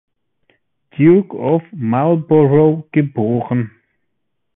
Duke 0.97 1.31
of 1.35 1.61
Marlborough 1.71 2.87
geboren. 2.91 3.69